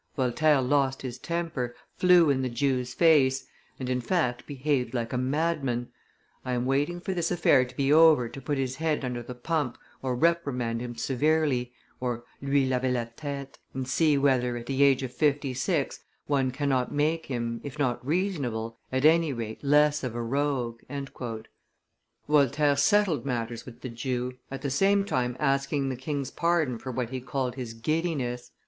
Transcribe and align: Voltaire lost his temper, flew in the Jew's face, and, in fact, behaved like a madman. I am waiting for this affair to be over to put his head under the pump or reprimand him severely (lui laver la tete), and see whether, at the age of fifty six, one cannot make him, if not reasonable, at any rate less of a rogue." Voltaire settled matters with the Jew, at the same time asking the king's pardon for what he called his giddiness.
Voltaire 0.15 0.63
lost 0.63 1.03
his 1.03 1.19
temper, 1.19 1.75
flew 1.95 2.31
in 2.31 2.41
the 2.41 2.49
Jew's 2.49 2.91
face, 2.91 3.45
and, 3.79 3.87
in 3.87 4.01
fact, 4.01 4.47
behaved 4.47 4.95
like 4.95 5.13
a 5.13 5.17
madman. 5.19 5.89
I 6.43 6.53
am 6.53 6.65
waiting 6.65 6.99
for 6.99 7.13
this 7.13 7.29
affair 7.29 7.65
to 7.65 7.75
be 7.75 7.93
over 7.93 8.27
to 8.27 8.41
put 8.41 8.57
his 8.57 8.77
head 8.77 9.05
under 9.05 9.21
the 9.21 9.35
pump 9.35 9.77
or 10.01 10.15
reprimand 10.15 10.81
him 10.81 10.95
severely 10.95 11.73
(lui 12.01 12.65
laver 12.65 12.89
la 12.89 13.05
tete), 13.15 13.59
and 13.75 13.87
see 13.87 14.17
whether, 14.17 14.57
at 14.57 14.65
the 14.65 14.81
age 14.81 15.03
of 15.03 15.13
fifty 15.13 15.53
six, 15.53 15.99
one 16.25 16.49
cannot 16.49 16.91
make 16.91 17.27
him, 17.27 17.61
if 17.63 17.77
not 17.77 18.03
reasonable, 18.03 18.79
at 18.91 19.05
any 19.05 19.31
rate 19.31 19.63
less 19.63 20.03
of 20.03 20.15
a 20.15 20.23
rogue." 20.23 20.81
Voltaire 22.27 22.75
settled 22.75 23.23
matters 23.23 23.67
with 23.67 23.81
the 23.81 23.89
Jew, 23.89 24.35
at 24.49 24.63
the 24.63 24.71
same 24.71 25.05
time 25.05 25.37
asking 25.39 25.89
the 25.89 25.95
king's 25.95 26.31
pardon 26.31 26.79
for 26.79 26.91
what 26.91 27.11
he 27.11 27.21
called 27.21 27.53
his 27.53 27.75
giddiness. 27.75 28.49